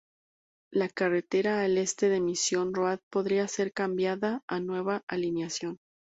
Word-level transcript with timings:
La 0.71 0.89
carretera 0.89 1.61
al 1.63 1.77
este 1.77 2.09
de 2.09 2.19
Mission 2.19 2.73
Road 2.73 3.01
podría 3.11 3.47
ser 3.47 3.71
cambiada 3.71 4.41
a 4.47 4.55
una 4.55 4.65
nueva 4.65 5.03
alineación. 5.07 5.77